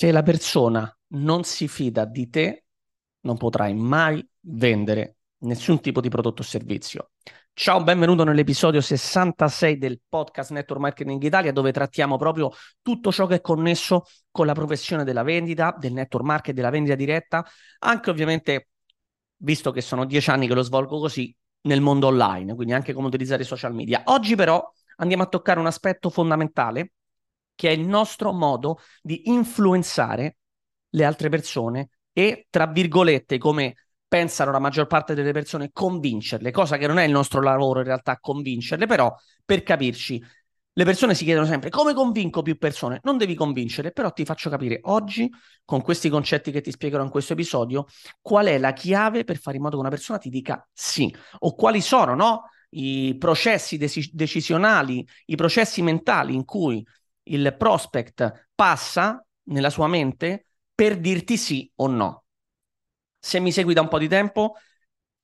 Se 0.00 0.10
la 0.12 0.22
persona 0.22 0.90
non 1.08 1.44
si 1.44 1.68
fida 1.68 2.06
di 2.06 2.30
te, 2.30 2.64
non 3.26 3.36
potrai 3.36 3.74
mai 3.74 4.26
vendere 4.40 5.16
nessun 5.40 5.78
tipo 5.82 6.00
di 6.00 6.08
prodotto 6.08 6.40
o 6.40 6.44
servizio. 6.46 7.10
Ciao, 7.52 7.82
benvenuto 7.82 8.24
nell'episodio 8.24 8.80
66 8.80 9.76
del 9.76 10.00
podcast 10.08 10.52
Network 10.52 10.80
Marketing 10.80 11.22
Italia, 11.22 11.52
dove 11.52 11.70
trattiamo 11.70 12.16
proprio 12.16 12.50
tutto 12.80 13.12
ciò 13.12 13.26
che 13.26 13.34
è 13.34 13.40
connesso 13.42 14.04
con 14.30 14.46
la 14.46 14.54
professione 14.54 15.04
della 15.04 15.22
vendita, 15.22 15.76
del 15.78 15.92
network 15.92 16.24
marketing, 16.24 16.56
della 16.56 16.70
vendita 16.70 16.94
diretta, 16.94 17.44
anche 17.80 18.08
ovviamente, 18.08 18.68
visto 19.42 19.70
che 19.70 19.82
sono 19.82 20.06
dieci 20.06 20.30
anni 20.30 20.46
che 20.46 20.54
lo 20.54 20.62
svolgo 20.62 20.98
così, 20.98 21.36
nel 21.64 21.82
mondo 21.82 22.06
online, 22.06 22.54
quindi 22.54 22.72
anche 22.72 22.94
come 22.94 23.08
utilizzare 23.08 23.42
i 23.42 23.44
social 23.44 23.74
media. 23.74 24.00
Oggi 24.06 24.34
però 24.34 24.66
andiamo 24.96 25.24
a 25.24 25.26
toccare 25.26 25.60
un 25.60 25.66
aspetto 25.66 26.08
fondamentale 26.08 26.92
che 27.60 27.68
è 27.68 27.72
il 27.72 27.86
nostro 27.86 28.32
modo 28.32 28.78
di 29.02 29.28
influenzare 29.28 30.38
le 30.88 31.04
altre 31.04 31.28
persone 31.28 31.90
e, 32.10 32.46
tra 32.48 32.66
virgolette, 32.66 33.36
come 33.36 33.74
pensano 34.08 34.50
la 34.50 34.58
maggior 34.58 34.86
parte 34.86 35.12
delle 35.12 35.32
persone, 35.32 35.68
convincerle, 35.70 36.50
cosa 36.52 36.78
che 36.78 36.86
non 36.86 36.98
è 36.98 37.04
il 37.04 37.10
nostro 37.10 37.42
lavoro 37.42 37.80
in 37.80 37.84
realtà 37.84 38.18
convincerle, 38.18 38.86
però 38.86 39.14
per 39.44 39.62
capirci, 39.62 40.24
le 40.72 40.84
persone 40.86 41.14
si 41.14 41.24
chiedono 41.24 41.44
sempre 41.44 41.68
come 41.68 41.92
convinco 41.92 42.40
più 42.40 42.56
persone? 42.56 43.00
Non 43.02 43.18
devi 43.18 43.34
convincere, 43.34 43.92
però 43.92 44.10
ti 44.10 44.24
faccio 44.24 44.48
capire 44.48 44.78
oggi, 44.84 45.28
con 45.66 45.82
questi 45.82 46.08
concetti 46.08 46.50
che 46.50 46.62
ti 46.62 46.70
spiegherò 46.70 47.02
in 47.02 47.10
questo 47.10 47.34
episodio, 47.34 47.84
qual 48.22 48.46
è 48.46 48.56
la 48.56 48.72
chiave 48.72 49.24
per 49.24 49.36
fare 49.36 49.58
in 49.58 49.62
modo 49.64 49.74
che 49.74 49.82
una 49.82 49.90
persona 49.90 50.18
ti 50.18 50.30
dica 50.30 50.66
sì, 50.72 51.14
o 51.40 51.54
quali 51.54 51.82
sono, 51.82 52.14
no? 52.14 52.44
I 52.70 53.16
processi 53.18 53.76
dec- 53.76 54.12
decisionali, 54.12 55.06
i 55.26 55.34
processi 55.36 55.82
mentali 55.82 56.34
in 56.34 56.46
cui 56.46 56.82
il 57.24 57.54
prospect 57.56 58.48
passa 58.54 59.24
nella 59.44 59.70
sua 59.70 59.86
mente 59.86 60.46
per 60.74 60.98
dirti 60.98 61.36
sì 61.36 61.70
o 61.76 61.86
no. 61.86 62.24
Se 63.18 63.38
mi 63.38 63.52
segui 63.52 63.74
da 63.74 63.82
un 63.82 63.88
po' 63.88 63.98
di 63.98 64.08
tempo, 64.08 64.54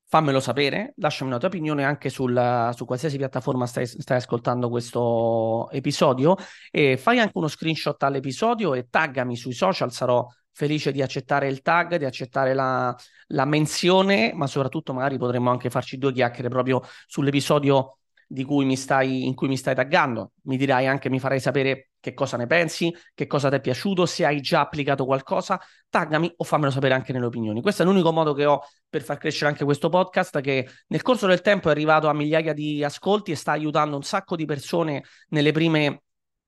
fammelo 0.08 0.38
sapere, 0.38 0.92
lasciami 0.96 1.30
una 1.30 1.38
tua 1.38 1.48
opinione 1.48 1.84
anche 1.84 2.10
sul, 2.10 2.70
su 2.74 2.84
qualsiasi 2.84 3.16
piattaforma 3.16 3.66
stai, 3.66 3.86
stai, 3.86 4.18
ascoltando 4.18 4.68
questo 4.68 5.68
episodio 5.70 6.36
e 6.70 6.96
fai 6.96 7.18
anche 7.18 7.32
uno 7.34 7.48
screenshot 7.48 8.00
all'episodio 8.02 8.74
e 8.74 8.86
taggami 8.88 9.36
sui 9.36 9.52
social, 9.52 9.92
sarò 9.92 10.26
felice 10.52 10.92
di 10.92 11.02
accettare 11.02 11.48
il 11.48 11.60
tag, 11.60 11.96
di 11.96 12.04
accettare 12.04 12.54
la, 12.54 12.94
la 13.28 13.44
menzione, 13.44 14.32
ma 14.32 14.46
soprattutto 14.46 14.94
magari 14.94 15.18
potremmo 15.18 15.50
anche 15.50 15.70
farci 15.70 15.98
due 15.98 16.12
chiacchiere 16.12 16.48
proprio 16.48 16.82
sull'episodio 17.06 17.98
di 18.02 18.05
cui 18.44 18.76
stai, 18.76 19.26
in 19.26 19.34
cui 19.34 19.48
mi 19.48 19.56
stai 19.56 19.74
taggando. 19.74 20.32
Mi 20.42 20.56
dirai 20.56 20.86
anche, 20.86 21.08
mi 21.08 21.18
farai 21.18 21.40
sapere 21.40 21.90
che 22.00 22.14
cosa 22.14 22.36
ne 22.36 22.46
pensi, 22.46 22.94
che 23.14 23.26
cosa 23.26 23.48
ti 23.48 23.56
è 23.56 23.60
piaciuto, 23.60 24.06
se 24.06 24.24
hai 24.24 24.40
già 24.40 24.60
applicato 24.60 25.04
qualcosa, 25.04 25.60
taggami 25.88 26.32
o 26.36 26.44
fammelo 26.44 26.70
sapere 26.70 26.94
anche 26.94 27.12
nelle 27.12 27.26
opinioni. 27.26 27.60
Questo 27.60 27.82
è 27.82 27.84
l'unico 27.84 28.12
modo 28.12 28.32
che 28.32 28.46
ho 28.46 28.60
per 28.88 29.02
far 29.02 29.18
crescere 29.18 29.50
anche 29.50 29.64
questo 29.64 29.88
podcast 29.88 30.40
che 30.40 30.68
nel 30.88 31.02
corso 31.02 31.26
del 31.26 31.40
tempo 31.40 31.68
è 31.68 31.72
arrivato 31.72 32.08
a 32.08 32.14
migliaia 32.14 32.52
di 32.52 32.84
ascolti 32.84 33.32
e 33.32 33.36
sta 33.36 33.52
aiutando 33.52 33.96
un 33.96 34.02
sacco 34.02 34.36
di 34.36 34.44
persone 34.44 35.04
nelle 35.28 35.52
prime 35.52 36.02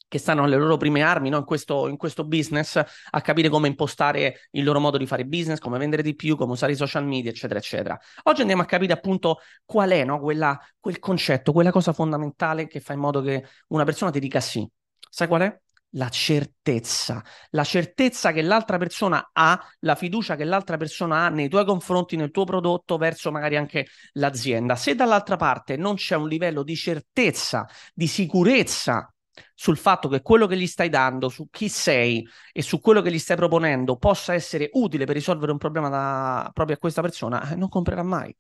che 0.08 0.18
stanno 0.18 0.42
alle 0.42 0.56
loro 0.56 0.76
prime 0.78 1.02
armi 1.02 1.28
no? 1.28 1.36
in, 1.36 1.44
questo, 1.44 1.86
in, 1.86 1.96
questo, 1.96 2.24
business 2.24 2.76
a 3.10 3.20
capire 3.20 3.48
come 3.50 3.68
impostare 3.68 4.48
il 4.52 4.64
loro 4.64 4.80
modo 4.80 4.96
di 4.96 5.06
fare 5.06 5.26
business, 5.26 5.58
come 5.58 5.78
vendere 5.78 6.02
di 6.02 6.14
più, 6.14 6.34
come 6.34 6.52
usare 6.52 6.72
i 6.72 6.76
social 6.76 7.06
media, 7.06 7.30
eccetera, 7.30 7.58
eccetera. 7.58 7.98
Oggi 8.24 8.40
andiamo 8.40 8.62
a 8.62 8.64
capire 8.64 8.94
appunto 8.94 9.40
qual 9.64 9.90
è 9.90 10.04
no? 10.04 10.18
Quella, 10.18 10.58
quel 10.80 10.98
concetto, 10.98 11.52
quella 11.52 11.70
cosa 11.70 11.92
fondamentale 11.92 12.66
che 12.66 12.80
fa 12.80 12.94
in 12.94 13.00
modo 13.00 13.20
che 13.20 13.44
una 13.68 13.84
persona 13.84 14.10
ti 14.10 14.18
dica 14.18 14.40
sì. 14.40 14.66
Sai 15.10 15.28
qual 15.28 15.42
è? 15.42 15.60
La 15.92 16.10
certezza, 16.10 17.24
la 17.50 17.64
certezza 17.64 18.32
che 18.32 18.42
l'altra 18.42 18.76
persona 18.76 19.30
ha, 19.32 19.58
la 19.80 19.94
fiducia 19.94 20.36
che 20.36 20.44
l'altra 20.44 20.76
persona 20.76 21.24
ha 21.24 21.28
nei 21.30 21.48
tuoi 21.48 21.64
confronti, 21.64 22.16
nel 22.16 22.30
tuo 22.30 22.44
prodotto, 22.44 22.98
verso 22.98 23.30
magari 23.30 23.56
anche 23.56 23.86
l'azienda. 24.12 24.76
Se 24.76 24.94
dall'altra 24.94 25.36
parte 25.36 25.76
non 25.76 25.94
c'è 25.94 26.14
un 26.14 26.28
livello 26.28 26.62
di 26.62 26.76
certezza, 26.76 27.66
di 27.94 28.06
sicurezza 28.06 29.10
sul 29.54 29.76
fatto 29.76 30.08
che 30.08 30.22
quello 30.22 30.46
che 30.46 30.56
gli 30.56 30.66
stai 30.66 30.88
dando, 30.88 31.28
su 31.28 31.48
chi 31.50 31.68
sei 31.68 32.26
e 32.52 32.62
su 32.62 32.80
quello 32.80 33.02
che 33.02 33.10
gli 33.10 33.18
stai 33.18 33.36
proponendo 33.36 33.96
possa 33.96 34.34
essere 34.34 34.70
utile 34.72 35.04
per 35.04 35.14
risolvere 35.14 35.52
un 35.52 35.58
problema 35.58 35.88
da, 35.88 36.50
proprio 36.52 36.76
a 36.76 36.78
questa 36.78 37.02
persona, 37.02 37.50
eh, 37.50 37.56
non 37.56 37.68
comprerà 37.68 38.02
mai. 38.02 38.34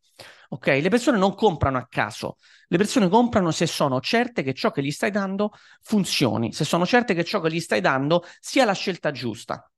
Ok? 0.50 0.66
Le 0.66 0.88
persone 0.88 1.18
non 1.18 1.34
comprano 1.34 1.78
a 1.78 1.86
caso, 1.88 2.36
le 2.68 2.76
persone 2.76 3.08
comprano 3.08 3.50
se 3.50 3.66
sono 3.66 4.00
certe 4.00 4.42
che 4.42 4.54
ciò 4.54 4.70
che 4.70 4.82
gli 4.82 4.90
stai 4.90 5.10
dando 5.10 5.52
funzioni, 5.82 6.52
se 6.52 6.64
sono 6.64 6.86
certe 6.86 7.14
che 7.14 7.24
ciò 7.24 7.40
che 7.40 7.50
gli 7.50 7.60
stai 7.60 7.80
dando 7.80 8.24
sia 8.40 8.64
la 8.64 8.72
scelta 8.72 9.10
giusta. 9.10 9.70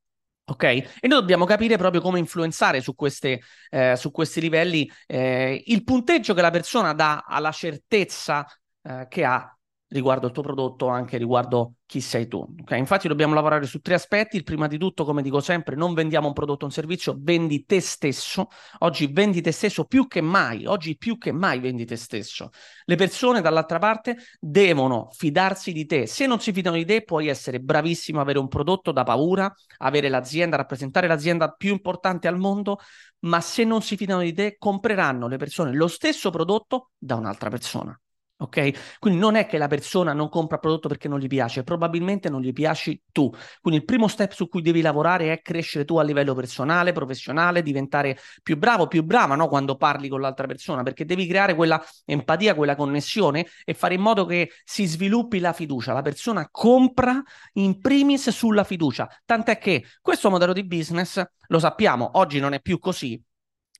Ok? 0.50 0.64
E 0.64 0.91
noi 1.02 1.20
dobbiamo 1.20 1.44
capire 1.44 1.76
proprio 1.76 2.00
come 2.00 2.19
influenzare 2.19 2.81
su, 2.81 2.94
queste, 2.97 3.41
eh, 3.69 3.94
su 3.97 4.10
questi 4.10 4.41
livelli 4.41 4.91
eh, 5.06 5.62
il 5.66 5.84
punteggio 5.84 6.34
che 6.34 6.42
la 6.42 6.50
persona 6.50 6.92
dà 6.92 7.25
alla 7.26 7.52
certezza 7.52 8.44
eh, 8.82 9.06
che 9.08 9.25
ha 9.25 9.56
riguardo 9.90 10.26
il 10.26 10.32
tuo 10.32 10.42
prodotto, 10.42 10.88
anche 10.88 11.16
riguardo 11.16 11.74
chi 11.86 12.00
sei 12.00 12.28
tu. 12.28 12.44
Okay? 12.62 12.78
Infatti 12.78 13.08
dobbiamo 13.08 13.34
lavorare 13.34 13.66
su 13.66 13.80
tre 13.80 13.94
aspetti. 13.94 14.36
Il 14.36 14.44
prima 14.44 14.66
di 14.66 14.78
tutto, 14.78 15.04
come 15.04 15.22
dico 15.22 15.40
sempre, 15.40 15.76
non 15.76 15.94
vendiamo 15.94 16.28
un 16.28 16.32
prodotto 16.32 16.64
o 16.64 16.66
un 16.66 16.72
servizio, 16.72 17.16
vendi 17.18 17.64
te 17.64 17.80
stesso. 17.80 18.48
Oggi 18.78 19.08
vendi 19.12 19.40
te 19.40 19.52
stesso 19.52 19.84
più 19.84 20.06
che 20.06 20.20
mai, 20.20 20.64
oggi 20.66 20.96
più 20.96 21.18
che 21.18 21.32
mai 21.32 21.58
vendi 21.60 21.84
te 21.84 21.96
stesso. 21.96 22.50
Le 22.84 22.96
persone 22.96 23.40
dall'altra 23.40 23.78
parte 23.78 24.16
devono 24.38 25.08
fidarsi 25.12 25.72
di 25.72 25.84
te. 25.86 26.06
Se 26.06 26.26
non 26.26 26.40
si 26.40 26.52
fidano 26.52 26.76
di 26.76 26.84
te, 26.84 27.02
puoi 27.02 27.26
essere 27.26 27.60
bravissimo, 27.60 28.20
avere 28.20 28.38
un 28.38 28.48
prodotto 28.48 28.92
da 28.92 29.02
paura, 29.02 29.52
avere 29.78 30.08
l'azienda, 30.08 30.56
rappresentare 30.56 31.08
l'azienda 31.08 31.50
più 31.50 31.72
importante 31.72 32.28
al 32.28 32.38
mondo, 32.38 32.78
ma 33.20 33.40
se 33.40 33.64
non 33.64 33.82
si 33.82 33.96
fidano 33.96 34.22
di 34.22 34.32
te, 34.32 34.56
compreranno 34.58 35.26
le 35.26 35.36
persone 35.36 35.74
lo 35.74 35.88
stesso 35.88 36.30
prodotto 36.30 36.90
da 36.96 37.16
un'altra 37.16 37.50
persona. 37.50 38.00
Ok? 38.42 38.98
Quindi 38.98 39.18
non 39.20 39.34
è 39.34 39.46
che 39.46 39.58
la 39.58 39.68
persona 39.68 40.14
non 40.14 40.30
compra 40.30 40.54
il 40.54 40.62
prodotto 40.62 40.88
perché 40.88 41.08
non 41.08 41.18
gli 41.18 41.26
piace, 41.26 41.62
probabilmente 41.62 42.30
non 42.30 42.40
gli 42.40 42.54
piaci 42.54 43.02
tu. 43.12 43.30
Quindi 43.60 43.80
il 43.80 43.86
primo 43.86 44.08
step 44.08 44.32
su 44.32 44.48
cui 44.48 44.62
devi 44.62 44.80
lavorare 44.80 45.30
è 45.30 45.42
crescere 45.42 45.84
tu 45.84 45.98
a 45.98 46.02
livello 46.02 46.34
personale, 46.34 46.92
professionale, 46.92 47.62
diventare 47.62 48.18
più 48.42 48.56
bravo, 48.56 48.86
più 48.86 49.04
brava 49.04 49.34
no? 49.34 49.46
quando 49.46 49.76
parli 49.76 50.08
con 50.08 50.22
l'altra 50.22 50.46
persona, 50.46 50.82
perché 50.82 51.04
devi 51.04 51.26
creare 51.26 51.54
quella 51.54 51.84
empatia, 52.06 52.54
quella 52.54 52.76
connessione 52.76 53.46
e 53.62 53.74
fare 53.74 53.94
in 53.94 54.00
modo 54.00 54.24
che 54.24 54.50
si 54.64 54.86
sviluppi 54.86 55.38
la 55.38 55.52
fiducia. 55.52 55.92
La 55.92 56.02
persona 56.02 56.48
compra 56.50 57.22
in 57.54 57.78
primis 57.78 58.30
sulla 58.30 58.64
fiducia. 58.64 59.06
Tant'è 59.26 59.58
che 59.58 59.84
questo 60.00 60.30
modello 60.30 60.54
di 60.54 60.66
business, 60.66 61.22
lo 61.48 61.58
sappiamo, 61.58 62.12
oggi 62.14 62.40
non 62.40 62.54
è 62.54 62.60
più 62.60 62.78
così, 62.78 63.22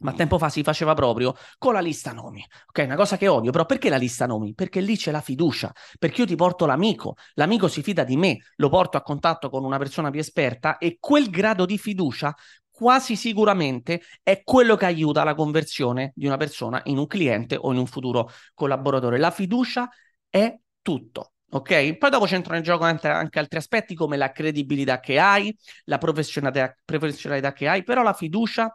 ma 0.01 0.13
tempo 0.13 0.39
fa 0.39 0.49
si 0.49 0.63
faceva 0.63 0.95
proprio 0.95 1.35
con 1.59 1.73
la 1.73 1.81
lista 1.81 2.13
nomi. 2.13 2.45
Ok, 2.67 2.85
una 2.85 2.97
cosa 2.97 3.17
che 3.17 3.29
odio, 3.29 3.51
però 3.51 3.67
perché 3.67 3.89
la 3.89 3.97
lista 3.97 4.27
nomi? 4.27 4.55
Perché 4.55 4.81
lì 4.81 4.97
c'è 4.97 5.11
la 5.11 5.21
fiducia, 5.21 5.73
perché 5.99 6.23
io 6.23 6.27
ti 6.27 6.37
porto 6.37 6.67
l'amico, 6.67 7.15
l'amico 7.35 7.69
si 7.69 7.83
fida 7.83 8.05
di 8.05 8.17
me, 8.17 8.39
lo 8.57 8.69
porto 8.69 8.97
a 8.97 9.03
contatto 9.03 9.51
con 9.51 9.65
una 9.65 9.79
persona 9.79 10.11
più 10.11 10.21
esperta 10.21 10.79
e 10.79 10.97
quel 11.01 11.31
grado 11.31 11.65
di 11.65 11.79
fiducia 11.79 12.35
quasi 12.81 13.15
sicuramente 13.15 14.01
è 14.23 14.43
quello 14.43 14.75
che 14.75 14.87
aiuta 14.87 15.23
la 15.23 15.35
conversione 15.35 16.13
di 16.15 16.25
una 16.25 16.39
persona 16.39 16.81
in 16.85 16.97
un 16.97 17.07
cliente 17.07 17.57
o 17.61 17.73
in 17.73 17.79
un 17.79 17.87
futuro 17.87 18.31
collaboratore. 18.55 19.19
La 19.19 19.31
fiducia 19.31 19.87
è 20.31 20.59
tutto. 20.81 21.33
Ok? 21.51 21.99
Poi 21.99 22.11
dopo 22.11 22.25
c'entrano 22.25 22.57
in 22.57 22.63
gioco 22.65 22.85
anche, 22.85 23.09
altri 23.09 23.59
aspetti 23.59 23.95
come 23.95 24.17
la 24.17 24.31
credibilità 24.33 24.99
che 24.99 25.19
hai, 25.19 25.55
la 25.85 25.99
professionalità, 25.99 26.75
professionalità 26.83 27.53
che 27.53 27.69
hai, 27.69 27.83
però 27.83 28.03
la 28.03 28.15
fiducia 28.15 28.75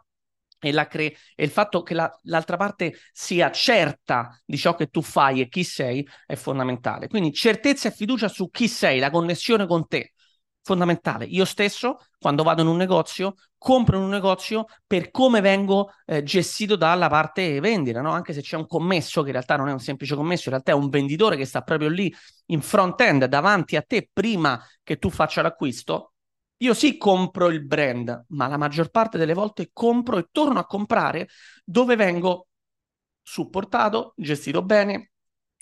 e, 0.58 0.72
la 0.72 0.86
cre- 0.86 1.14
e 1.34 1.44
il 1.44 1.50
fatto 1.50 1.82
che 1.82 1.94
la, 1.94 2.10
l'altra 2.24 2.56
parte 2.56 2.94
sia 3.12 3.50
certa 3.50 4.40
di 4.44 4.56
ciò 4.56 4.74
che 4.74 4.86
tu 4.88 5.02
fai 5.02 5.40
e 5.40 5.48
chi 5.48 5.64
sei 5.64 6.06
è 6.26 6.34
fondamentale. 6.34 7.08
Quindi 7.08 7.32
certezza 7.32 7.88
e 7.88 7.92
fiducia 7.92 8.28
su 8.28 8.50
chi 8.50 8.68
sei, 8.68 8.98
la 8.98 9.10
connessione 9.10 9.66
con 9.66 9.86
te, 9.86 10.12
fondamentale. 10.62 11.26
Io 11.26 11.44
stesso, 11.44 11.98
quando 12.18 12.42
vado 12.42 12.62
in 12.62 12.68
un 12.68 12.76
negozio, 12.76 13.34
compro 13.56 13.96
in 13.96 14.02
un 14.02 14.10
negozio 14.10 14.66
per 14.86 15.10
come 15.10 15.40
vengo 15.40 15.90
eh, 16.04 16.22
gestito 16.22 16.76
dalla 16.76 17.08
parte 17.08 17.60
vendita, 17.60 18.00
no? 18.00 18.10
anche 18.10 18.32
se 18.32 18.42
c'è 18.42 18.56
un 18.56 18.66
commesso 18.66 19.20
che 19.22 19.28
in 19.28 19.34
realtà 19.34 19.56
non 19.56 19.68
è 19.68 19.72
un 19.72 19.78
semplice 19.78 20.16
commesso, 20.16 20.44
in 20.48 20.50
realtà 20.50 20.72
è 20.72 20.74
un 20.74 20.88
venditore 20.88 21.36
che 21.36 21.44
sta 21.44 21.62
proprio 21.62 21.88
lì 21.88 22.12
in 22.46 22.60
front-end 22.60 23.24
davanti 23.26 23.76
a 23.76 23.82
te 23.82 24.08
prima 24.12 24.60
che 24.82 24.96
tu 24.98 25.08
faccia 25.10 25.40
l'acquisto, 25.42 26.14
io 26.58 26.74
sì 26.74 26.96
compro 26.96 27.48
il 27.48 27.64
brand, 27.64 28.26
ma 28.28 28.46
la 28.46 28.56
maggior 28.56 28.90
parte 28.90 29.18
delle 29.18 29.34
volte 29.34 29.70
compro 29.72 30.18
e 30.18 30.28
torno 30.30 30.58
a 30.58 30.66
comprare 30.66 31.28
dove 31.64 31.96
vengo 31.96 32.48
supportato, 33.22 34.14
gestito 34.16 34.62
bene, 34.62 35.10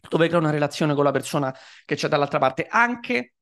dove 0.08 0.28
creo 0.28 0.38
una 0.38 0.50
relazione 0.50 0.94
con 0.94 1.04
la 1.04 1.10
persona 1.10 1.54
che 1.84 1.96
c'è 1.96 2.08
dall'altra 2.08 2.38
parte. 2.38 2.66
Anche 2.68 3.34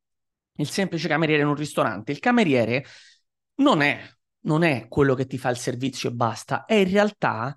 il 0.57 0.69
semplice 0.69 1.09
cameriere 1.09 1.43
in 1.43 1.49
un 1.49 1.55
ristorante. 1.55 2.13
Il 2.13 2.21
cameriere 2.21 2.85
non 3.57 3.81
è, 3.83 4.01
non 4.41 4.63
è 4.63 4.89
quello 4.89 5.15
che 5.15 5.27
ti 5.27 5.39
fa 5.39 5.51
il 5.51 5.57
servizio 5.57 6.11
e 6.11 6.13
basta, 6.13 6.65
è 6.65 6.75
in 6.75 6.91
realtà 6.91 7.55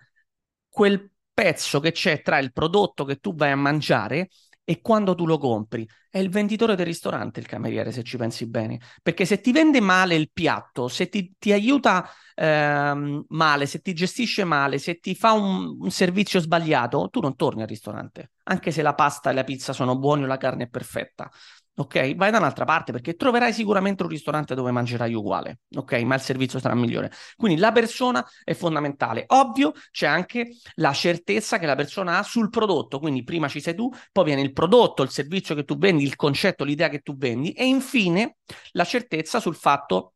quel 0.68 1.10
pezzo 1.34 1.80
che 1.80 1.92
c'è 1.92 2.22
tra 2.22 2.38
il 2.38 2.52
prodotto 2.52 3.06
che 3.06 3.18
tu 3.18 3.34
vai 3.36 3.52
a 3.52 3.56
mangiare 3.56 4.30
e 4.66 4.82
quando 4.82 5.14
tu 5.14 5.26
lo 5.28 5.38
compri 5.38 5.88
è 6.10 6.18
il 6.18 6.30
venditore 6.30 6.76
del 6.76 6.88
ristorante 6.88 7.40
il 7.40 7.46
cameriere, 7.46 7.92
se 7.92 8.04
ci 8.04 8.18
pensi 8.18 8.48
bene. 8.48 8.80
Perché 9.02 9.24
se 9.26 9.40
ti 9.40 9.52
vende 9.52 9.80
male 9.80 10.16
il 10.16 10.32
piatto, 10.34 10.88
se 10.88 11.08
ti, 11.08 11.36
ti 11.38 11.52
aiuta 11.52 12.10
ehm, 12.34 13.26
male, 13.30 13.68
se 13.68 13.80
ti 13.80 13.94
gestisce 13.94 14.44
male, 14.44 14.80
se 14.80 15.00
ti 15.00 15.14
fa 15.14 15.34
un, 15.34 15.78
un, 15.80 15.92
servizio 15.92 16.40
sbagliato, 16.40 17.10
tu 17.12 17.20
non 17.20 17.36
torni 17.36 17.62
al 17.62 17.68
ristorante, 17.68 18.32
anche 18.44 18.72
se 18.72 18.82
la 18.82 18.96
pasta 18.96 19.30
e 19.30 19.34
la 19.34 19.44
pizza 19.44 19.72
sono 19.72 19.98
buoni 19.98 20.24
o 20.24 20.28
la 20.28 20.38
carne 20.38 20.64
è 20.64 20.68
perfetta 20.68 21.30
ok? 21.76 22.16
Vai 22.16 22.32
da 22.32 22.38
un'altra 22.38 22.66
parte 22.66 22.92
perché 22.92 23.16
troverai 23.16 23.54
sicuramente 23.54 24.04
un 24.04 24.10
ristorante 24.10 24.56
dove 24.56 24.72
mangerai 24.72 25.14
uguale, 25.14 25.60
ok? 25.76 25.94
Ma 26.02 26.16
il 26.16 26.22
servizio 26.22 26.60
sarà 26.60 26.76
migliore. 26.76 27.12
Quindi 27.36 27.60
la 27.60 27.72
persona 27.72 28.26
è 28.44 28.54
fondamentale. 28.54 29.26
Ovvio, 29.28 29.74
c'è 29.92 30.08
anche 30.08 30.58
la 30.76 30.94
certezza 30.94 31.58
che 31.58 31.66
la 31.66 31.76
persona 31.76 32.18
ha 32.18 32.24
sul 32.24 32.50
prodotto, 32.50 33.00
quindi 33.00 33.24
prima 33.24 33.48
ci 33.48 33.62
sei 33.62 33.76
tu, 33.76 33.90
poi 34.12 34.26
viene 34.26 34.42
il 34.42 34.54
prodotto, 34.54 35.04
il 35.04 35.10
servizio 35.10 35.56
che 35.56 35.64
tu 35.64 35.78
vendi, 35.78 36.04
il 36.04 36.16
concetto, 36.16 36.64
l'idea 36.64 36.90
che 36.90 37.00
tu 37.00 37.16
vendi 37.18 37.52
e 37.52 37.66
infine 37.66 38.38
la 38.72 38.84
certezza 38.84 39.40
sul 39.40 39.56
fatto 39.56 40.15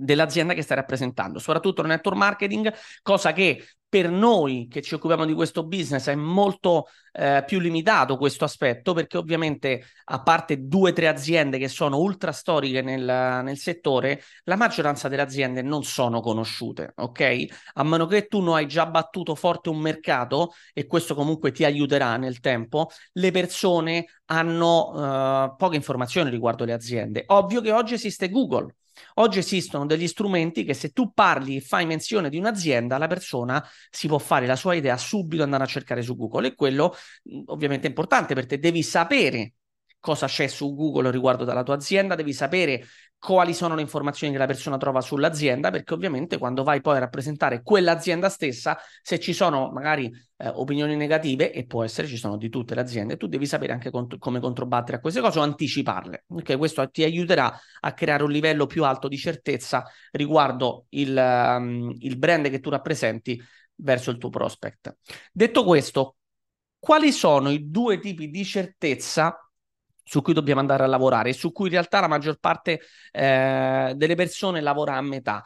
dell'azienda 0.00 0.54
che 0.54 0.62
stai 0.62 0.76
rappresentando, 0.76 1.38
soprattutto 1.38 1.82
nel 1.82 1.92
network 1.92 2.16
marketing, 2.16 2.72
cosa 3.02 3.32
che 3.32 3.64
per 3.90 4.08
noi 4.08 4.68
che 4.70 4.82
ci 4.82 4.94
occupiamo 4.94 5.26
di 5.26 5.34
questo 5.34 5.66
business 5.66 6.08
è 6.08 6.14
molto 6.14 6.86
eh, 7.12 7.42
più 7.44 7.58
limitato 7.58 8.16
questo 8.16 8.44
aspetto 8.44 8.94
perché 8.94 9.16
ovviamente 9.18 9.84
a 10.04 10.22
parte 10.22 10.68
due 10.68 10.90
o 10.90 10.92
tre 10.92 11.08
aziende 11.08 11.58
che 11.58 11.66
sono 11.66 11.98
ultra 11.98 12.30
storiche 12.30 12.82
nel, 12.82 13.02
nel, 13.02 13.58
settore, 13.58 14.22
la 14.44 14.54
maggioranza 14.54 15.08
delle 15.08 15.22
aziende 15.22 15.60
non 15.62 15.82
sono 15.82 16.20
conosciute, 16.20 16.92
ok? 16.94 17.44
A 17.74 17.82
meno 17.82 18.06
che 18.06 18.28
tu 18.28 18.40
non 18.40 18.54
hai 18.54 18.68
già 18.68 18.86
battuto 18.86 19.34
forte 19.34 19.70
un 19.70 19.80
mercato 19.80 20.52
e 20.72 20.86
questo 20.86 21.16
comunque 21.16 21.50
ti 21.50 21.64
aiuterà 21.64 22.16
nel 22.16 22.38
tempo, 22.38 22.90
le 23.14 23.32
persone 23.32 24.06
hanno 24.26 25.48
uh, 25.50 25.56
poche 25.56 25.74
informazioni 25.74 26.30
riguardo 26.30 26.64
le 26.64 26.72
aziende. 26.72 27.24
Ovvio 27.26 27.60
che 27.60 27.72
oggi 27.72 27.94
esiste 27.94 28.30
Google, 28.30 28.72
Oggi 29.14 29.38
esistono 29.38 29.86
degli 29.86 30.06
strumenti 30.06 30.64
che 30.64 30.74
se 30.74 30.90
tu 30.90 31.12
parli 31.12 31.56
e 31.56 31.60
fai 31.60 31.86
menzione 31.86 32.28
di 32.28 32.38
un'azienda, 32.38 32.98
la 32.98 33.06
persona 33.06 33.64
si 33.90 34.08
può 34.08 34.18
fare 34.18 34.46
la 34.46 34.56
sua 34.56 34.74
idea 34.74 34.96
subito 34.96 35.42
andare 35.42 35.64
a 35.64 35.66
cercare 35.66 36.02
su 36.02 36.16
Google. 36.16 36.48
E 36.48 36.54
quello 36.54 36.94
ovviamente 37.46 37.86
è 37.86 37.90
importante 37.90 38.34
perché 38.34 38.58
devi 38.58 38.82
sapere 38.82 39.54
cosa 40.00 40.26
c'è 40.26 40.46
su 40.46 40.74
Google 40.74 41.10
riguardo 41.10 41.44
dalla 41.44 41.62
tua 41.62 41.74
azienda, 41.74 42.14
devi 42.14 42.32
sapere 42.32 42.84
quali 43.20 43.52
sono 43.52 43.74
le 43.74 43.82
informazioni 43.82 44.32
che 44.32 44.38
la 44.38 44.46
persona 44.46 44.78
trova 44.78 45.02
sull'azienda, 45.02 45.70
perché 45.70 45.92
ovviamente 45.92 46.38
quando 46.38 46.62
vai 46.62 46.80
poi 46.80 46.96
a 46.96 47.00
rappresentare 47.00 47.62
quell'azienda 47.62 48.30
stessa, 48.30 48.78
se 49.02 49.20
ci 49.20 49.34
sono 49.34 49.70
magari 49.70 50.10
eh, 50.38 50.48
opinioni 50.48 50.96
negative, 50.96 51.52
e 51.52 51.66
può 51.66 51.84
essere, 51.84 52.08
ci 52.08 52.16
sono 52.16 52.38
di 52.38 52.48
tutte 52.48 52.74
le 52.74 52.80
aziende, 52.80 53.18
tu 53.18 53.26
devi 53.26 53.44
sapere 53.44 53.74
anche 53.74 53.90
cont- 53.90 54.16
come 54.16 54.40
controbattere 54.40 54.96
a 54.96 55.00
queste 55.00 55.20
cose 55.20 55.38
o 55.38 55.42
anticiparle. 55.42 56.24
Okay? 56.28 56.56
Questo 56.56 56.88
ti 56.88 57.04
aiuterà 57.04 57.54
a 57.80 57.92
creare 57.92 58.22
un 58.22 58.30
livello 58.30 58.64
più 58.64 58.84
alto 58.84 59.06
di 59.06 59.18
certezza 59.18 59.84
riguardo 60.12 60.86
il, 60.90 61.14
um, 61.14 61.94
il 61.98 62.16
brand 62.16 62.48
che 62.48 62.58
tu 62.58 62.70
rappresenti 62.70 63.38
verso 63.74 64.10
il 64.10 64.16
tuo 64.16 64.30
prospect. 64.30 64.96
Detto 65.30 65.62
questo, 65.64 66.16
quali 66.78 67.12
sono 67.12 67.50
i 67.50 67.68
due 67.68 67.98
tipi 67.98 68.30
di 68.30 68.44
certezza 68.46 69.36
su 70.10 70.22
cui 70.22 70.32
dobbiamo 70.32 70.58
andare 70.58 70.82
a 70.82 70.86
lavorare 70.88 71.28
e 71.28 71.32
su 71.32 71.52
cui 71.52 71.66
in 71.66 71.74
realtà 71.74 72.00
la 72.00 72.08
maggior 72.08 72.38
parte 72.40 72.80
eh, 73.12 73.92
delle 73.94 74.16
persone 74.16 74.60
lavora 74.60 74.96
a 74.96 75.00
metà. 75.00 75.40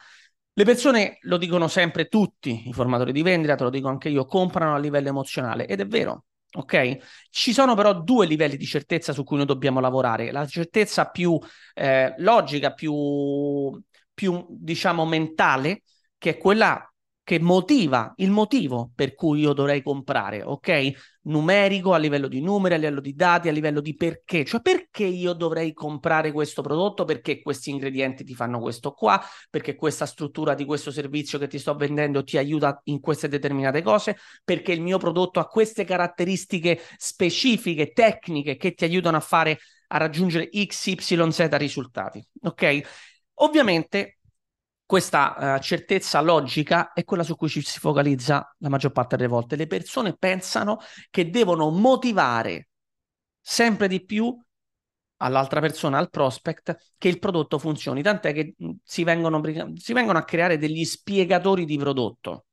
Le 0.53 0.63
persone 0.63 1.19
lo 1.21 1.37
dicono 1.37 1.67
sempre 1.67 2.07
tutti, 2.07 2.67
i 2.67 2.73
formatori 2.73 3.11
di 3.11 3.21
vendita, 3.21 3.53
te 3.53 3.63
lo 3.63 3.69
dico 3.69 3.89
anche 3.89 4.09
io, 4.09 4.25
comprano 4.25 4.73
a 4.73 4.79
livello 4.79 5.09
emozionale 5.09 5.67
ed 5.67 5.81
è 5.81 5.85
vero. 5.85 6.25
Ok? 6.53 6.97
Ci 7.29 7.53
sono 7.53 7.75
però 7.75 7.93
due 7.93 8.25
livelli 8.25 8.57
di 8.57 8.65
certezza 8.65 9.13
su 9.13 9.23
cui 9.23 9.37
noi 9.37 9.45
dobbiamo 9.45 9.79
lavorare. 9.79 10.31
La 10.31 10.47
certezza 10.47 11.11
più 11.11 11.37
eh, 11.75 12.15
logica, 12.17 12.73
più, 12.73 13.79
più 14.15 14.47
diciamo 14.49 15.05
mentale, 15.05 15.83
che 16.17 16.31
è 16.31 16.37
quella 16.37 16.91
che 17.25 17.39
motiva 17.39 18.13
il 18.17 18.29
motivo 18.29 18.91
per 18.93 19.15
cui 19.15 19.39
io 19.39 19.53
dovrei 19.53 19.81
comprare, 19.81 20.43
ok? 20.43 20.91
Numerico, 21.23 21.93
a 21.95 21.97
livello 21.97 22.27
di 22.27 22.39
numeri, 22.39 22.75
a 22.75 22.77
livello 22.77 23.01
di 23.01 23.15
dati, 23.15 23.49
a 23.49 23.51
livello 23.51 23.81
di 23.81 23.95
perché, 23.95 24.45
cioè 24.45 24.61
perché 24.61 25.05
io 25.05 25.33
dovrei 25.33 25.73
comprare 25.73 26.31
questo 26.31 26.61
prodotto, 26.61 27.03
perché 27.03 27.41
questi 27.41 27.71
ingredienti 27.71 28.23
ti 28.23 28.35
fanno 28.35 28.59
questo 28.59 28.91
qua, 28.91 29.19
perché 29.49 29.73
questa 29.73 30.05
struttura 30.05 30.53
di 30.53 30.65
questo 30.65 30.91
servizio 30.91 31.39
che 31.39 31.47
ti 31.47 31.57
sto 31.57 31.73
vendendo 31.73 32.23
ti 32.23 32.37
aiuta 32.37 32.79
in 32.83 32.99
queste 32.99 33.27
determinate 33.27 33.81
cose, 33.81 34.17
perché 34.43 34.71
il 34.71 34.81
mio 34.81 34.99
prodotto 34.99 35.39
ha 35.39 35.47
queste 35.47 35.83
caratteristiche 35.83 36.79
specifiche, 36.95 37.91
tecniche 37.91 38.55
che 38.55 38.75
ti 38.75 38.83
aiutano 38.83 39.17
a 39.17 39.21
fare 39.21 39.57
a 39.87 39.97
raggiungere 39.97 40.47
XYZ 40.49 41.47
risultati, 41.57 42.23
ok? 42.43 42.81
Ovviamente 43.39 44.19
questa 44.85 45.55
uh, 45.55 45.59
certezza 45.59 46.21
logica 46.21 46.93
è 46.93 47.03
quella 47.03 47.23
su 47.23 47.35
cui 47.35 47.49
ci 47.49 47.61
si 47.61 47.79
focalizza 47.79 48.55
la 48.59 48.69
maggior 48.69 48.91
parte 48.91 49.15
delle 49.15 49.29
volte. 49.29 49.55
Le 49.55 49.67
persone 49.67 50.15
pensano 50.15 50.79
che 51.09 51.29
devono 51.29 51.69
motivare 51.71 52.69
sempre 53.41 53.87
di 53.87 54.03
più 54.03 54.37
all'altra 55.17 55.59
persona, 55.59 55.97
al 55.97 56.09
prospect, 56.09 56.93
che 56.97 57.07
il 57.07 57.19
prodotto 57.19 57.57
funzioni, 57.57 58.01
tant'è 58.01 58.33
che 58.33 58.55
si 58.83 59.03
vengono, 59.03 59.41
si 59.75 59.93
vengono 59.93 60.17
a 60.17 60.23
creare 60.23 60.57
degli 60.57 60.83
spiegatori 60.83 61.65
di 61.65 61.77
prodotto. 61.77 62.45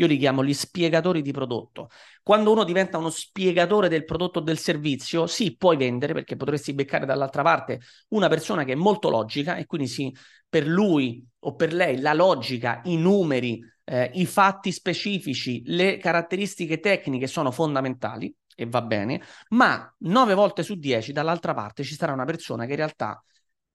Io 0.00 0.06
li 0.06 0.16
chiamo 0.16 0.42
gli 0.42 0.54
spiegatori 0.54 1.20
di 1.20 1.30
prodotto. 1.30 1.90
Quando 2.22 2.50
uno 2.50 2.64
diventa 2.64 2.96
uno 2.96 3.10
spiegatore 3.10 3.88
del 3.88 4.06
prodotto 4.06 4.38
o 4.38 4.42
del 4.42 4.56
servizio, 4.56 5.26
sì, 5.26 5.56
puoi 5.56 5.76
vendere 5.76 6.14
perché 6.14 6.36
potresti 6.36 6.72
beccare 6.72 7.04
dall'altra 7.04 7.42
parte 7.42 7.80
una 8.08 8.28
persona 8.28 8.64
che 8.64 8.72
è 8.72 8.76
molto 8.76 9.10
logica 9.10 9.56
e 9.56 9.66
quindi 9.66 9.88
sì, 9.88 10.14
per 10.48 10.66
lui 10.66 11.22
o 11.40 11.54
per 11.54 11.74
lei 11.74 12.00
la 12.00 12.14
logica, 12.14 12.80
i 12.84 12.96
numeri, 12.96 13.62
eh, 13.84 14.10
i 14.14 14.24
fatti 14.24 14.72
specifici, 14.72 15.62
le 15.66 15.98
caratteristiche 15.98 16.80
tecniche 16.80 17.26
sono 17.26 17.50
fondamentali 17.50 18.34
e 18.56 18.66
va 18.66 18.80
bene, 18.80 19.20
ma 19.50 19.94
nove 19.98 20.32
volte 20.32 20.62
su 20.62 20.76
dieci 20.76 21.12
dall'altra 21.12 21.52
parte 21.52 21.82
ci 21.82 21.94
sarà 21.94 22.12
una 22.12 22.24
persona 22.24 22.64
che 22.64 22.70
in 22.70 22.76
realtà 22.76 23.22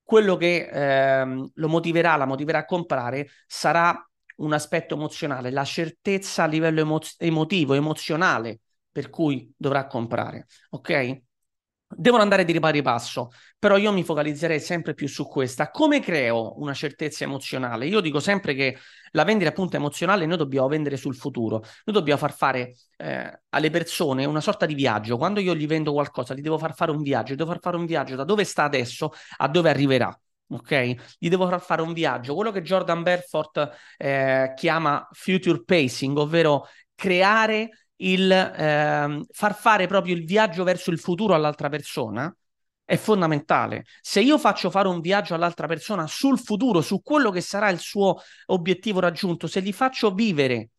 quello 0.04 0.38
che 0.38 0.70
ehm, 0.72 1.52
lo 1.54 1.68
motiverà, 1.68 2.16
la 2.16 2.26
motiverà 2.26 2.60
a 2.60 2.66
comprare 2.66 3.28
sarà 3.46 4.08
un 4.38 4.54
aspetto 4.54 4.96
emozionale, 4.96 5.52
la 5.52 5.64
certezza 5.64 6.44
a 6.44 6.48
livello 6.48 6.82
emo- 6.82 7.00
emotivo, 7.18 7.74
emozionale 7.74 8.60
per 8.92 9.10
cui 9.10 9.52
dovrà 9.58 9.88
comprare, 9.88 10.48
ok? 10.70 11.22
Devono 11.88 12.24
andare 12.24 12.44
di 12.46 12.60
pari 12.60 12.82
passo, 12.82 13.30
però 13.60 13.78
io 13.78 13.92
mi 13.94 14.04
focalizzerei 14.04 14.60
sempre 14.60 14.94
più 14.96 15.08
su 15.08 15.28
questa. 15.28 15.70
Come 15.70 16.02
creo 16.02 16.60
una 16.60 16.74
certezza 16.74 17.24
emozionale? 17.24 17.86
Io 17.86 18.02
dico 18.02 18.20
sempre 18.20 18.54
che 18.56 18.78
la 19.12 19.24
vendita 19.24 19.52
appunto 19.52 19.76
emozionale 19.78 20.26
noi 20.26 20.38
dobbiamo 20.38 20.68
vendere 20.68 20.98
sul 20.98 21.16
futuro, 21.16 21.60
noi 21.86 21.96
dobbiamo 21.96 22.20
far 22.20 22.34
fare 22.34 22.76
eh, 22.98 23.42
alle 23.50 23.70
persone 23.70 24.26
una 24.26 24.42
sorta 24.42 24.66
di 24.66 24.74
viaggio. 24.74 25.18
Quando 25.18 25.40
io 25.40 25.56
gli 25.56 25.68
vendo 25.68 25.94
qualcosa, 25.94 26.34
gli 26.34 26.42
devo 26.42 26.58
far 26.58 26.74
fare 26.76 26.92
un 26.92 27.02
viaggio, 27.02 27.36
devo 27.36 27.52
far 27.52 27.60
fare 27.62 27.78
un 27.78 27.86
viaggio 27.86 28.16
da 28.16 28.24
dove 28.24 28.44
sta 28.44 28.64
adesso 28.64 29.12
a 29.38 29.48
dove 29.48 29.70
arriverà 29.70 30.18
ok? 30.50 31.16
Gli 31.18 31.30
devo 31.30 31.48
far 31.48 31.62
fare 31.62 31.82
un 31.82 31.94
viaggio, 31.94 32.36
quello 32.36 32.52
che 32.52 32.62
Jordan 32.62 33.04
Belfort 33.04 33.70
eh, 33.98 34.54
chiama 34.56 35.08
future 35.12 35.64
pacing, 35.64 36.18
ovvero 36.18 36.68
creare 36.94 37.70
il 37.98 38.32
eh, 38.32 39.22
far 39.32 39.56
fare 39.56 39.88
proprio 39.88 40.16
il 40.16 40.26
viaggio 40.26 40.64
verso 40.64 40.92
il 40.92 41.00
futuro 41.00 41.34
all'altra 41.34 41.70
persona 41.70 42.34
è 42.84 42.98
fondamentale. 42.98 43.86
Se 44.00 44.22
io 44.22 44.38
faccio 44.38 44.70
fare 44.70 44.88
un 44.88 45.00
viaggio 45.02 45.34
all'altra 45.34 45.66
persona 45.68 46.06
sul 46.08 46.40
futuro, 46.40 46.82
su 46.82 47.02
quello 47.02 47.32
che 47.32 47.42
sarà 47.42 47.70
il 47.70 47.80
suo 47.80 48.18
obiettivo 48.48 49.00
raggiunto, 49.00 49.48
se 49.48 49.62
gli 49.62 49.74
faccio 49.74 50.14
vivere 50.14 50.70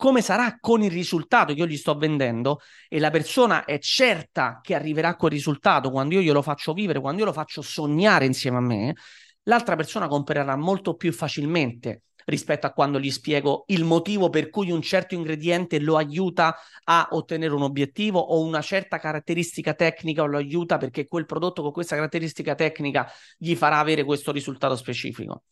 come 0.00 0.22
sarà 0.22 0.56
con 0.58 0.82
il 0.82 0.90
risultato 0.90 1.52
che 1.52 1.58
io 1.58 1.66
gli 1.66 1.76
sto 1.76 1.94
vendendo 1.94 2.60
e 2.88 2.98
la 2.98 3.10
persona 3.10 3.66
è 3.66 3.78
certa 3.78 4.58
che 4.62 4.74
arriverà 4.74 5.14
quel 5.14 5.30
risultato 5.30 5.90
quando 5.90 6.14
io 6.14 6.22
glielo 6.22 6.40
faccio 6.40 6.72
vivere, 6.72 7.00
quando 7.00 7.20
io 7.20 7.26
lo 7.26 7.34
faccio 7.34 7.60
sognare 7.60 8.24
insieme 8.24 8.56
a 8.56 8.60
me, 8.60 8.94
l'altra 9.42 9.76
persona 9.76 10.08
comprerà 10.08 10.56
molto 10.56 10.94
più 10.94 11.12
facilmente 11.12 12.04
rispetto 12.24 12.66
a 12.66 12.72
quando 12.72 12.98
gli 12.98 13.10
spiego 13.10 13.64
il 13.66 13.84
motivo 13.84 14.30
per 14.30 14.48
cui 14.48 14.70
un 14.70 14.80
certo 14.80 15.14
ingrediente 15.14 15.78
lo 15.78 15.98
aiuta 15.98 16.56
a 16.84 17.08
ottenere 17.10 17.52
un 17.52 17.62
obiettivo 17.62 18.20
o 18.20 18.42
una 18.42 18.62
certa 18.62 18.98
caratteristica 18.98 19.74
tecnica 19.74 20.22
lo 20.22 20.38
aiuta 20.38 20.78
perché 20.78 21.06
quel 21.06 21.26
prodotto 21.26 21.60
con 21.60 21.72
questa 21.72 21.96
caratteristica 21.96 22.54
tecnica 22.54 23.06
gli 23.36 23.54
farà 23.54 23.78
avere 23.78 24.04
questo 24.04 24.32
risultato 24.32 24.76
specifico. 24.76 25.42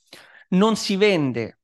Non 0.50 0.74
si 0.74 0.96
vende 0.96 1.58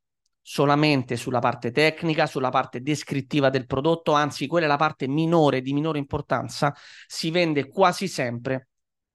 solamente 0.46 1.16
sulla 1.16 1.38
parte 1.38 1.70
tecnica, 1.70 2.26
sulla 2.26 2.50
parte 2.50 2.82
descrittiva 2.82 3.48
del 3.48 3.64
prodotto, 3.66 4.12
anzi 4.12 4.46
quella 4.46 4.66
è 4.66 4.68
la 4.68 4.76
parte 4.76 5.08
minore 5.08 5.62
di 5.62 5.72
minore 5.72 5.98
importanza, 5.98 6.74
si 7.06 7.30
vende 7.30 7.66
quasi 7.66 8.08
sempre 8.08 8.68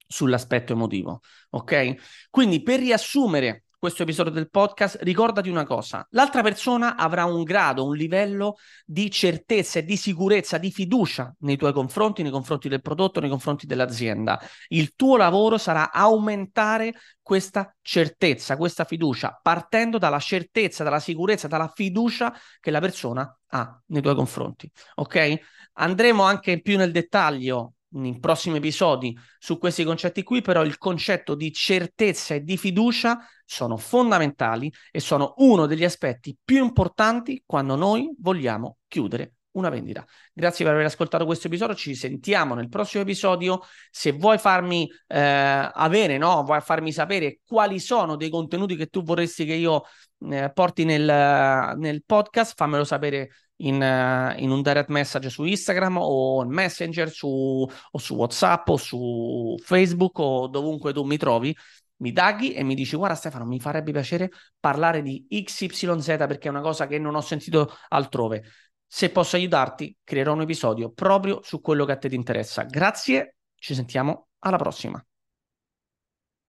sull'aspetto 0.08 0.74
emotivo, 0.74 1.22
ok? 1.52 2.28
Quindi 2.32 2.64
per 2.64 2.80
riassumere 2.80 3.66
questo 3.80 4.04
episodio 4.04 4.34
del 4.34 4.50
podcast, 4.50 4.98
ricordati 5.04 5.48
una 5.48 5.64
cosa, 5.64 6.06
l'altra 6.12 6.42
persona 6.42 6.98
avrà 6.98 7.24
un 7.24 7.44
grado, 7.44 7.86
un 7.86 7.96
livello 7.96 8.58
di 8.86 9.10
certezza 9.10 9.80
e 9.80 9.86
di 9.86 9.96
sicurezza, 9.96 10.58
di 10.58 10.70
fiducia 10.70 11.34
nei 11.40 11.56
tuoi 11.56 11.72
confronti, 11.72 12.22
nei 12.22 12.32
confronti 12.32 12.68
del 12.68 12.82
prodotto, 12.82 13.22
nei 13.22 13.30
confronti 13.30 13.66
dell'azienda. 13.66 14.38
Il 14.68 14.96
tuo 14.96 15.16
lavoro 15.16 15.58
sarà 15.58 15.94
aumentare 15.94 16.94
questa 17.22 17.74
certezza, 17.82 18.58
questa 18.58 18.84
fiducia, 18.84 19.40
partendo 19.42 19.98
dalla 19.98 20.20
certezza, 20.20 20.84
dalla 20.84 21.00
sicurezza, 21.00 21.48
dalla 21.48 21.72
fiducia 21.74 22.36
che 22.60 22.72
la 22.72 22.82
persona 22.82 23.40
ha 23.48 23.82
nei 23.86 24.02
tuoi 24.02 24.16
confronti. 24.16 24.70
Ok? 24.96 25.40
Andremo 25.76 26.24
anche 26.24 26.62
più 26.62 26.76
nel 26.76 26.92
dettaglio 26.92 27.76
in 27.94 28.20
prossimi 28.20 28.58
episodi 28.58 29.18
su 29.40 29.58
questi 29.58 29.84
concetti 29.84 30.22
qui, 30.22 30.42
però 30.42 30.64
il 30.64 30.78
concetto 30.78 31.34
di 31.34 31.52
certezza 31.54 32.36
e 32.36 32.44
di 32.44 32.58
fiducia 32.58 33.20
sono 33.50 33.78
fondamentali 33.78 34.72
e 34.92 35.00
sono 35.00 35.34
uno 35.38 35.66
degli 35.66 35.84
aspetti 35.84 36.38
più 36.44 36.64
importanti 36.64 37.42
quando 37.48 37.76
noi 37.76 38.14
vogliamo 38.20 38.78
chiudere 38.88 39.34
una 39.54 39.70
vendita. 39.70 40.06
Grazie 40.32 40.64
per 40.64 40.76
aver 40.76 40.86
ascoltato 40.86 41.26
questo 41.26 41.48
episodio, 41.48 41.74
ci 41.74 41.96
sentiamo 41.96 42.54
nel 42.54 42.70
prossimo 42.70 43.02
episodio. 43.02 43.62
Se 43.90 44.12
vuoi 44.12 44.38
farmi 44.38 44.88
eh, 45.08 45.20
avere, 45.74 46.20
no, 46.20 46.44
vuoi 46.44 46.62
farmi 46.62 46.92
sapere 46.92 47.40
quali 47.44 47.80
sono 47.80 48.16
dei 48.16 48.30
contenuti 48.30 48.76
che 48.76 48.86
tu 48.86 49.02
vorresti 49.02 49.46
che 49.46 49.56
io 49.56 49.82
eh, 50.30 50.52
porti 50.54 50.86
nel, 50.86 51.76
nel 51.76 52.04
podcast, 52.06 52.54
fammelo 52.56 52.84
sapere 52.84 53.30
in, 53.62 53.82
uh, 53.82 54.40
in, 54.40 54.52
un 54.52 54.62
direct 54.62 54.90
message 54.90 55.30
su 55.30 55.44
Instagram 55.44 55.98
o 55.98 56.44
in 56.44 56.52
Messenger 56.52 57.10
su, 57.10 57.28
o 57.28 57.98
su 57.98 58.16
WhatsApp 58.16 58.70
o 58.70 58.78
su 58.78 59.56
Facebook 59.64 60.20
o 60.20 60.48
dovunque 60.48 60.94
tu 60.94 61.04
mi 61.04 61.18
trovi. 61.18 61.56
Mi 62.00 62.12
tagli 62.14 62.54
e 62.56 62.64
mi 62.64 62.76
dici: 62.76 62.96
Guarda, 62.96 63.16
Stefano, 63.16 63.46
mi 63.46 63.60
farebbe 63.60 63.92
piacere 63.92 64.30
parlare 64.60 65.02
di 65.02 65.26
XYZ 65.30 66.16
perché 66.28 66.48
è 66.48 66.52
una 66.52 66.62
cosa 66.62 66.88
che 66.88 67.00
non 67.00 67.16
ho 67.16 67.22
sentito 67.22 67.74
altrove. 67.90 68.44
Se 68.86 69.10
posso 69.12 69.36
aiutarti, 69.36 69.98
creerò 70.04 70.34
un 70.34 70.42
episodio 70.42 70.92
proprio 70.92 71.42
su 71.44 71.62
quello 71.62 71.86
che 71.86 71.92
a 71.94 71.98
te 71.98 72.10
ti 72.10 72.16
interessa. 72.16 72.64
Grazie, 72.64 73.36
ci 73.56 73.74
sentiamo 73.76 74.30
alla 74.40 74.58
prossima. 74.58 75.04